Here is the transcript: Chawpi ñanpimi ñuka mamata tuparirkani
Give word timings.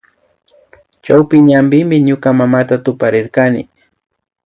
Chawpi 1.03 1.37
ñanpimi 1.49 1.95
ñuka 2.07 2.29
mamata 2.39 2.75
tuparirkani 2.85 3.61